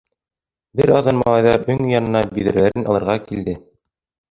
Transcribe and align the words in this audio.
Бер 0.79 0.91
аҙҙан 0.99 1.19
малайҙар 1.19 1.67
өң 1.75 1.85
янына 1.93 2.23
биҙрәләрен 2.33 2.91
алырға 2.95 3.21
килде. 3.29 3.57